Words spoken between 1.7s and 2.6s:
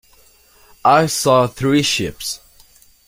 ships.